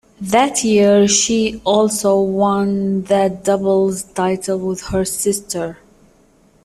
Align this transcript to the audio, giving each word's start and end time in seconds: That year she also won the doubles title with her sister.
That 0.21 0.63
year 0.63 1.07
she 1.07 1.61
also 1.63 2.19
won 2.19 3.03
the 3.03 3.39
doubles 3.43 4.01
title 4.01 4.57
with 4.57 4.81
her 4.87 5.05
sister. 5.05 5.77